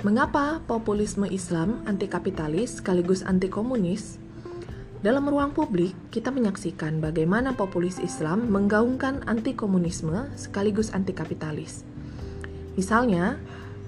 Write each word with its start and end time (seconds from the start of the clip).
Mengapa 0.00 0.64
populisme 0.64 1.28
Islam 1.28 1.84
anti 1.84 2.08
kapitalis 2.08 2.80
sekaligus 2.80 3.20
anti 3.20 3.52
komunis? 3.52 4.16
Dalam 5.04 5.28
ruang 5.28 5.52
publik, 5.52 5.92
kita 6.08 6.32
menyaksikan 6.32 7.04
bagaimana 7.04 7.52
populis 7.52 8.00
Islam 8.00 8.48
menggaungkan 8.48 9.20
anti 9.28 9.52
komunisme 9.52 10.32
sekaligus 10.40 10.96
anti 10.96 11.12
kapitalis. 11.12 11.84
Misalnya, 12.80 13.36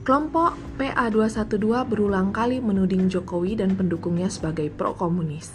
kelompok 0.05 0.53
PA212 0.77 1.89
berulang 1.89 2.29
kali 2.29 2.61
menuding 2.61 3.09
Jokowi 3.09 3.57
dan 3.57 3.73
pendukungnya 3.73 4.29
sebagai 4.29 4.69
pro-komunis. 4.69 5.49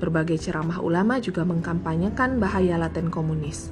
Berbagai 0.00 0.40
ceramah 0.40 0.80
ulama 0.80 1.20
juga 1.20 1.44
mengkampanyekan 1.44 2.40
bahaya 2.40 2.80
laten 2.80 3.12
komunis. 3.12 3.68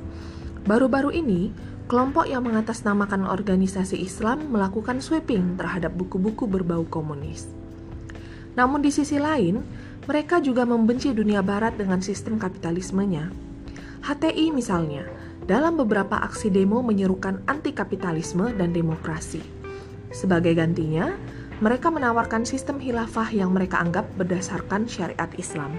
Baru-baru 0.68 1.08
ini, 1.08 1.56
kelompok 1.88 2.28
yang 2.28 2.44
mengatasnamakan 2.44 3.24
organisasi 3.24 3.96
Islam 3.96 4.52
melakukan 4.52 5.00
sweeping 5.00 5.56
terhadap 5.56 5.96
buku-buku 5.96 6.44
berbau 6.44 6.84
komunis. 6.84 7.48
Namun 8.54 8.84
di 8.84 8.92
sisi 8.92 9.16
lain, 9.16 9.64
mereka 10.04 10.44
juga 10.44 10.68
membenci 10.68 11.16
dunia 11.16 11.40
barat 11.40 11.80
dengan 11.80 12.04
sistem 12.04 12.36
kapitalismenya. 12.36 13.32
HTI 14.04 14.52
misalnya, 14.52 15.08
dalam 15.48 15.80
beberapa 15.80 16.20
aksi 16.20 16.52
demo 16.52 16.84
menyerukan 16.84 17.40
anti 17.48 17.72
kapitalisme 17.72 18.52
dan 18.52 18.76
demokrasi. 18.76 19.40
Sebagai 20.12 20.52
gantinya, 20.52 21.08
mereka 21.64 21.88
menawarkan 21.88 22.44
sistem 22.44 22.76
khilafah 22.76 23.32
yang 23.32 23.50
mereka 23.50 23.80
anggap 23.80 24.04
berdasarkan 24.20 24.84
syariat 24.86 25.32
Islam. 25.40 25.72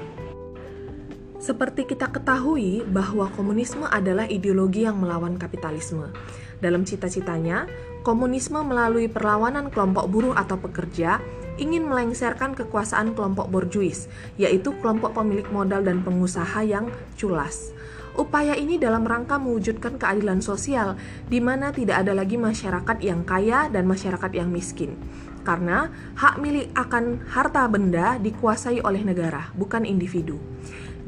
Seperti 1.40 1.88
kita 1.88 2.12
ketahui 2.12 2.84
bahwa 2.84 3.32
komunisme 3.32 3.88
adalah 3.88 4.28
ideologi 4.28 4.84
yang 4.84 5.00
melawan 5.00 5.40
kapitalisme. 5.40 6.12
Dalam 6.60 6.84
cita-citanya, 6.84 7.64
komunisme 8.04 8.60
melalui 8.60 9.08
perlawanan 9.08 9.72
kelompok 9.72 10.12
buruh 10.12 10.36
atau 10.36 10.60
pekerja 10.60 11.24
ingin 11.56 11.88
melengsarkan 11.88 12.60
kekuasaan 12.60 13.16
kelompok 13.16 13.48
borjuis, 13.48 14.12
yaitu 14.36 14.76
kelompok 14.84 15.16
pemilik 15.16 15.48
modal 15.48 15.80
dan 15.80 16.04
pengusaha 16.04 16.60
yang 16.68 16.92
culas. 17.16 17.72
Upaya 18.20 18.60
ini 18.60 18.76
dalam 18.76 19.08
rangka 19.08 19.40
mewujudkan 19.40 19.96
keadilan 19.96 20.44
sosial, 20.44 21.00
di 21.32 21.40
mana 21.40 21.72
tidak 21.72 22.04
ada 22.04 22.12
lagi 22.12 22.36
masyarakat 22.36 23.00
yang 23.00 23.24
kaya 23.24 23.72
dan 23.72 23.88
masyarakat 23.88 24.32
yang 24.36 24.52
miskin. 24.52 25.00
Karena 25.48 25.88
hak 26.20 26.36
milik 26.44 26.68
akan 26.76 27.24
harta 27.32 27.64
benda 27.72 28.20
dikuasai 28.20 28.84
oleh 28.84 29.08
negara, 29.08 29.56
bukan 29.56 29.88
individu. 29.88 30.36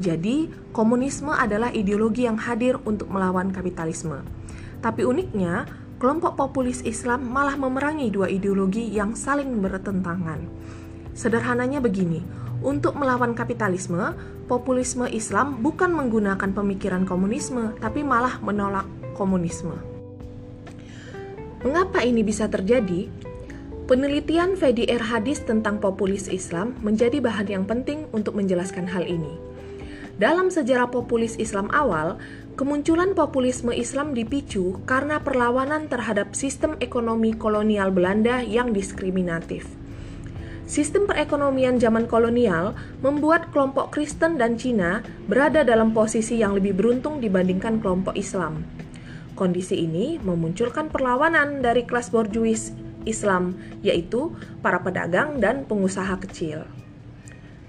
Jadi, 0.00 0.48
komunisme 0.72 1.34
adalah 1.34 1.68
ideologi 1.74 2.24
yang 2.24 2.40
hadir 2.40 2.80
untuk 2.88 3.12
melawan 3.12 3.52
kapitalisme. 3.52 4.24
Tapi 4.80 5.04
uniknya, 5.04 5.68
kelompok 6.00 6.34
populis 6.34 6.80
Islam 6.82 7.28
malah 7.28 7.54
memerangi 7.60 8.08
dua 8.08 8.26
ideologi 8.32 8.88
yang 8.88 9.12
saling 9.12 9.60
bertentangan. 9.60 10.42
Sederhananya 11.12 11.84
begini, 11.84 12.24
untuk 12.62 12.94
melawan 12.94 13.34
kapitalisme, 13.34 14.14
populisme 14.46 15.10
Islam 15.10 15.60
bukan 15.60 15.92
menggunakan 15.92 16.50
pemikiran 16.54 17.02
komunisme, 17.04 17.74
tapi 17.82 18.06
malah 18.06 18.38
menolak 18.38 18.86
komunisme. 19.18 19.74
Mengapa 21.62 22.02
ini 22.02 22.26
bisa 22.26 22.50
terjadi? 22.50 23.06
Penelitian 23.86 24.54
VDR 24.54 25.02
Hadis 25.02 25.42
tentang 25.42 25.82
populis 25.82 26.30
Islam 26.30 26.74
menjadi 26.86 27.18
bahan 27.18 27.46
yang 27.50 27.64
penting 27.66 28.06
untuk 28.14 28.38
menjelaskan 28.38 28.86
hal 28.86 29.06
ini. 29.06 29.51
Dalam 30.20 30.52
sejarah 30.52 30.92
populis 30.92 31.40
Islam 31.40 31.72
awal, 31.72 32.20
kemunculan 32.60 33.16
populisme 33.16 33.72
Islam 33.72 34.12
dipicu 34.12 34.76
karena 34.84 35.24
perlawanan 35.24 35.88
terhadap 35.88 36.36
sistem 36.36 36.76
ekonomi 36.84 37.32
kolonial 37.32 37.88
Belanda 37.88 38.44
yang 38.44 38.76
diskriminatif. 38.76 39.64
Sistem 40.68 41.08
perekonomian 41.08 41.80
zaman 41.80 42.08
kolonial 42.08 42.76
membuat 43.00 43.52
kelompok 43.52 43.92
Kristen 43.92 44.36
dan 44.36 44.60
Cina 44.60 45.00
berada 45.28 45.64
dalam 45.64 45.96
posisi 45.96 46.40
yang 46.40 46.56
lebih 46.56 46.76
beruntung 46.76 47.20
dibandingkan 47.20 47.80
kelompok 47.80 48.12
Islam. 48.12 48.64
Kondisi 49.32 49.80
ini 49.80 50.20
memunculkan 50.20 50.92
perlawanan 50.92 51.64
dari 51.64 51.88
kelas 51.88 52.12
borjuis 52.12 52.72
Islam, 53.08 53.56
yaitu 53.80 54.32
para 54.60 54.78
pedagang 54.84 55.40
dan 55.40 55.64
pengusaha 55.66 56.14
kecil. 56.20 56.81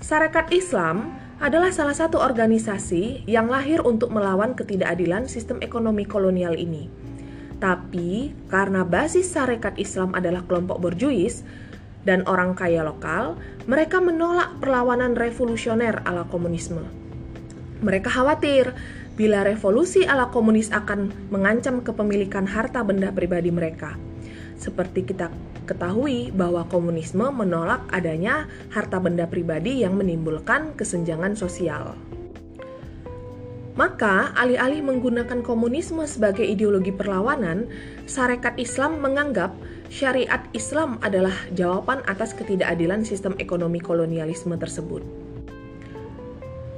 Sarekat 0.04 0.52
Islam 0.52 1.16
adalah 1.40 1.72
salah 1.72 1.96
satu 1.96 2.20
organisasi 2.20 3.24
yang 3.24 3.48
lahir 3.48 3.80
untuk 3.88 4.12
melawan 4.12 4.52
ketidakadilan 4.52 5.32
sistem 5.32 5.64
ekonomi 5.64 6.04
kolonial 6.04 6.60
ini. 6.60 6.92
Tapi 7.64 8.36
karena 8.52 8.84
basis 8.84 9.32
sarekat 9.32 9.80
Islam 9.80 10.12
adalah 10.12 10.44
kelompok 10.44 10.84
borjuis 10.84 11.48
dan 12.04 12.28
orang 12.28 12.52
kaya 12.52 12.84
lokal, 12.84 13.40
mereka 13.64 14.04
menolak 14.04 14.60
perlawanan 14.60 15.16
revolusioner 15.16 16.04
ala 16.04 16.28
komunisme. 16.28 16.84
Mereka 17.80 18.12
khawatir 18.12 18.76
bila 19.16 19.48
revolusi 19.48 20.04
ala 20.04 20.28
komunis 20.36 20.68
akan 20.76 21.32
mengancam 21.32 21.80
kepemilikan 21.80 22.44
harta 22.44 22.84
benda 22.84 23.08
pribadi 23.16 23.56
mereka. 23.56 23.96
Seperti 24.64 25.04
kita 25.04 25.28
ketahui 25.68 26.32
bahwa 26.32 26.64
komunisme 26.72 27.28
menolak 27.36 27.84
adanya 27.92 28.48
harta 28.72 28.96
benda 28.96 29.28
pribadi 29.28 29.84
yang 29.84 30.00
menimbulkan 30.00 30.72
kesenjangan 30.80 31.36
sosial. 31.36 32.00
Maka, 33.74 34.32
alih-alih 34.38 34.86
menggunakan 34.86 35.44
komunisme 35.44 36.06
sebagai 36.08 36.46
ideologi 36.46 36.94
perlawanan, 36.94 37.68
Sarekat 38.08 38.56
Islam 38.56 39.02
menganggap 39.02 39.52
syariat 39.90 40.46
Islam 40.54 41.02
adalah 41.02 41.34
jawaban 41.58 42.06
atas 42.06 42.38
ketidakadilan 42.38 43.04
sistem 43.04 43.34
ekonomi 43.42 43.82
kolonialisme 43.82 44.56
tersebut. 44.56 45.02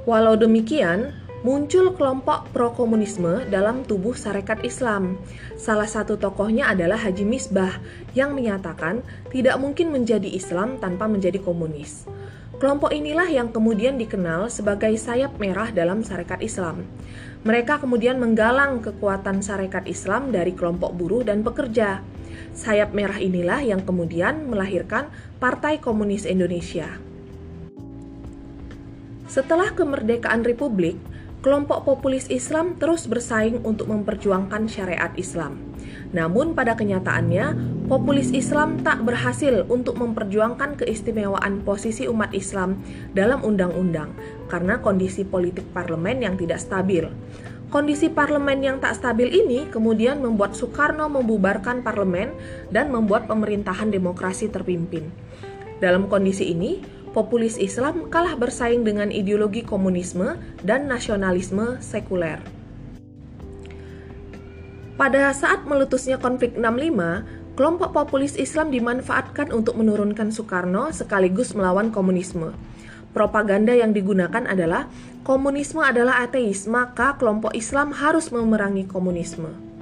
Walau 0.08 0.40
demikian, 0.40 1.12
muncul 1.46 1.94
kelompok 1.94 2.50
pro-komunisme 2.50 3.46
dalam 3.46 3.86
tubuh 3.86 4.18
Sarekat 4.18 4.66
Islam. 4.66 5.14
Salah 5.54 5.86
satu 5.86 6.18
tokohnya 6.18 6.66
adalah 6.66 6.98
Haji 6.98 7.22
Misbah 7.22 7.78
yang 8.18 8.34
menyatakan 8.34 9.06
tidak 9.30 9.54
mungkin 9.62 9.94
menjadi 9.94 10.26
Islam 10.26 10.82
tanpa 10.82 11.06
menjadi 11.06 11.38
komunis. 11.38 12.02
Kelompok 12.58 12.90
inilah 12.90 13.30
yang 13.30 13.54
kemudian 13.54 13.94
dikenal 13.94 14.50
sebagai 14.50 14.90
sayap 14.98 15.38
merah 15.38 15.70
dalam 15.70 16.02
Sarekat 16.02 16.42
Islam. 16.42 16.82
Mereka 17.46 17.78
kemudian 17.78 18.18
menggalang 18.18 18.82
kekuatan 18.82 19.38
Sarekat 19.38 19.86
Islam 19.86 20.34
dari 20.34 20.50
kelompok 20.50 20.98
buruh 20.98 21.22
dan 21.22 21.46
pekerja. 21.46 22.02
Sayap 22.58 22.90
merah 22.90 23.22
inilah 23.22 23.62
yang 23.62 23.86
kemudian 23.86 24.50
melahirkan 24.50 25.14
Partai 25.38 25.78
Komunis 25.78 26.26
Indonesia. 26.26 26.90
Setelah 29.30 29.70
kemerdekaan 29.76 30.42
Republik, 30.42 30.96
kelompok 31.44 31.86
populis 31.86 32.26
Islam 32.32 32.76
terus 32.80 33.06
bersaing 33.06 33.62
untuk 33.62 33.88
memperjuangkan 33.92 34.68
syariat 34.68 35.12
Islam. 35.18 35.60
Namun 36.14 36.54
pada 36.54 36.78
kenyataannya, 36.78 37.56
populis 37.90 38.30
Islam 38.30 38.80
tak 38.82 39.02
berhasil 39.02 39.66
untuk 39.66 39.98
memperjuangkan 39.98 40.78
keistimewaan 40.80 41.62
posisi 41.66 42.06
umat 42.06 42.30
Islam 42.32 42.80
dalam 43.12 43.42
undang-undang 43.42 44.14
karena 44.46 44.78
kondisi 44.78 45.26
politik 45.26 45.66
parlemen 45.74 46.22
yang 46.22 46.34
tidak 46.38 46.62
stabil. 46.62 47.06
Kondisi 47.66 48.06
parlemen 48.06 48.62
yang 48.62 48.78
tak 48.78 48.94
stabil 48.94 49.26
ini 49.26 49.66
kemudian 49.66 50.22
membuat 50.22 50.54
Soekarno 50.54 51.10
membubarkan 51.10 51.82
parlemen 51.82 52.30
dan 52.70 52.94
membuat 52.94 53.26
pemerintahan 53.26 53.90
demokrasi 53.90 54.46
terpimpin. 54.46 55.10
Dalam 55.82 56.06
kondisi 56.08 56.56
ini, 56.56 56.80
populis 57.16 57.56
Islam 57.56 58.12
kalah 58.12 58.36
bersaing 58.36 58.84
dengan 58.84 59.08
ideologi 59.08 59.64
komunisme 59.64 60.36
dan 60.60 60.84
nasionalisme 60.84 61.80
sekuler. 61.80 62.44
Pada 65.00 65.32
saat 65.32 65.64
meletusnya 65.64 66.20
konflik 66.20 66.52
65, 66.60 67.56
kelompok 67.56 67.96
populis 67.96 68.36
Islam 68.36 68.68
dimanfaatkan 68.68 69.48
untuk 69.48 69.80
menurunkan 69.80 70.28
Soekarno 70.28 70.92
sekaligus 70.92 71.56
melawan 71.56 71.88
komunisme. 71.88 72.52
Propaganda 73.16 73.72
yang 73.72 73.96
digunakan 73.96 74.44
adalah 74.44 74.92
komunisme 75.24 75.80
adalah 75.80 76.20
ateis, 76.20 76.68
maka 76.68 77.16
kelompok 77.16 77.56
Islam 77.56 77.96
harus 77.96 78.28
memerangi 78.28 78.84
komunisme. 78.84 79.75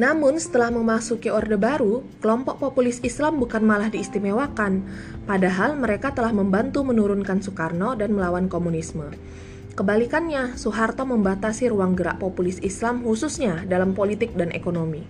Namun 0.00 0.40
setelah 0.40 0.72
memasuki 0.72 1.28
Orde 1.28 1.60
Baru, 1.60 2.08
kelompok 2.24 2.56
populis 2.56 3.04
Islam 3.04 3.36
bukan 3.36 3.60
malah 3.60 3.92
diistimewakan, 3.92 4.80
padahal 5.28 5.76
mereka 5.76 6.16
telah 6.16 6.32
membantu 6.32 6.80
menurunkan 6.88 7.44
Soekarno 7.44 7.92
dan 8.00 8.16
melawan 8.16 8.48
komunisme. 8.48 9.12
Kebalikannya, 9.76 10.56
Soeharto 10.56 11.04
membatasi 11.04 11.68
ruang 11.68 11.92
gerak 12.00 12.16
populis 12.16 12.56
Islam 12.64 13.04
khususnya 13.04 13.68
dalam 13.68 13.92
politik 13.92 14.32
dan 14.40 14.48
ekonomi. 14.56 15.04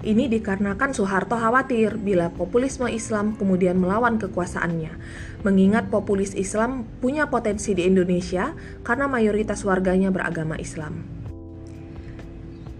Ini 0.00 0.32
dikarenakan 0.32 0.96
Soeharto 0.96 1.36
khawatir 1.36 2.00
bila 2.00 2.32
populisme 2.32 2.88
Islam 2.88 3.36
kemudian 3.36 3.76
melawan 3.76 4.16
kekuasaannya, 4.16 4.96
mengingat 5.44 5.92
populis 5.92 6.32
Islam 6.32 6.88
punya 7.04 7.28
potensi 7.28 7.76
di 7.76 7.84
Indonesia 7.84 8.56
karena 8.80 9.12
mayoritas 9.12 9.60
warganya 9.62 10.08
beragama 10.08 10.56
Islam. 10.56 11.21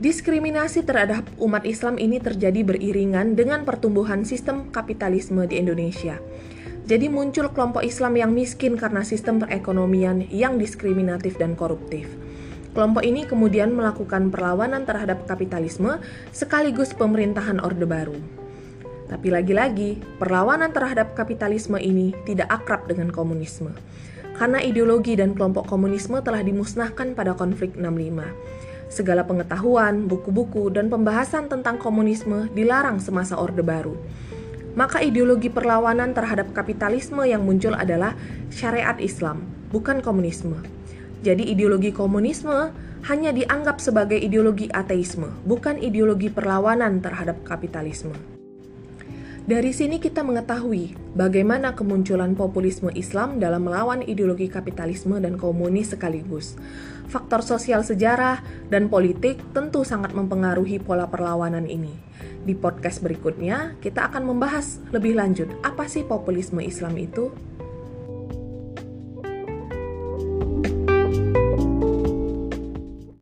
Diskriminasi 0.02 0.82
terhadap 0.82 1.22
umat 1.38 1.62
Islam 1.62 1.94
ini 1.94 2.18
terjadi 2.18 2.66
beriringan 2.66 3.38
dengan 3.38 3.62
pertumbuhan 3.62 4.26
sistem 4.26 4.66
kapitalisme 4.74 5.46
di 5.46 5.62
Indonesia. 5.62 6.18
Jadi 6.90 7.06
muncul 7.06 7.54
kelompok 7.54 7.86
Islam 7.86 8.18
yang 8.18 8.34
miskin 8.34 8.74
karena 8.74 9.06
sistem 9.06 9.38
perekonomian 9.38 10.26
yang 10.26 10.58
diskriminatif 10.58 11.38
dan 11.38 11.54
koruptif. 11.54 12.10
Kelompok 12.74 13.06
ini 13.06 13.30
kemudian 13.30 13.70
melakukan 13.78 14.34
perlawanan 14.34 14.82
terhadap 14.82 15.22
kapitalisme 15.30 16.02
sekaligus 16.34 16.90
pemerintahan 16.98 17.62
Orde 17.62 17.86
Baru. 17.86 18.18
Tapi 19.06 19.30
lagi-lagi, 19.30 20.02
perlawanan 20.18 20.74
terhadap 20.74 21.14
kapitalisme 21.14 21.78
ini 21.78 22.10
tidak 22.26 22.50
akrab 22.50 22.90
dengan 22.90 23.14
komunisme. 23.14 23.70
Karena 24.34 24.58
ideologi 24.58 25.14
dan 25.14 25.38
kelompok 25.38 25.70
komunisme 25.70 26.18
telah 26.26 26.42
dimusnahkan 26.42 27.14
pada 27.14 27.38
konflik 27.38 27.78
65 27.78 28.71
Segala 28.92 29.24
pengetahuan, 29.24 30.04
buku-buku, 30.04 30.68
dan 30.68 30.92
pembahasan 30.92 31.48
tentang 31.48 31.80
komunisme 31.80 32.52
dilarang 32.52 33.00
semasa 33.00 33.40
Orde 33.40 33.64
Baru. 33.64 33.96
Maka 34.76 35.00
ideologi 35.00 35.48
perlawanan 35.48 36.12
terhadap 36.12 36.52
kapitalisme 36.52 37.24
yang 37.24 37.40
muncul 37.40 37.72
adalah 37.72 38.12
syariat 38.52 39.00
Islam, 39.00 39.48
bukan 39.72 40.04
komunisme. 40.04 40.60
Jadi 41.24 41.48
ideologi 41.48 41.88
komunisme 41.88 42.68
hanya 43.08 43.32
dianggap 43.32 43.80
sebagai 43.80 44.20
ideologi 44.20 44.68
ateisme, 44.68 45.40
bukan 45.48 45.80
ideologi 45.80 46.28
perlawanan 46.28 47.00
terhadap 47.00 47.40
kapitalisme. 47.48 48.31
Dari 49.42 49.74
sini 49.74 49.98
kita 49.98 50.22
mengetahui 50.22 50.94
bagaimana 51.18 51.74
kemunculan 51.74 52.38
populisme 52.38 52.94
Islam 52.94 53.42
dalam 53.42 53.66
melawan 53.66 53.98
ideologi 54.06 54.46
kapitalisme 54.46 55.18
dan 55.18 55.34
komunis 55.34 55.90
sekaligus. 55.90 56.54
Faktor 57.10 57.42
sosial 57.42 57.82
sejarah 57.82 58.38
dan 58.70 58.86
politik 58.86 59.42
tentu 59.50 59.82
sangat 59.82 60.14
mempengaruhi 60.14 60.78
pola 60.78 61.10
perlawanan 61.10 61.66
ini. 61.66 61.90
Di 62.46 62.54
podcast 62.54 63.02
berikutnya, 63.02 63.74
kita 63.82 64.14
akan 64.14 64.30
membahas 64.30 64.78
lebih 64.94 65.18
lanjut 65.18 65.50
apa 65.66 65.90
sih 65.90 66.06
populisme 66.06 66.62
Islam 66.62 66.94
itu. 67.02 67.34